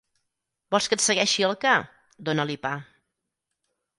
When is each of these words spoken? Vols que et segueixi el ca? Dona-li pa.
Vols 0.75 0.87
que 0.93 0.97
et 0.99 1.03
segueixi 1.07 1.45
el 1.49 1.53
ca? 1.67 1.75
Dona-li 2.29 2.57
pa. 2.65 2.75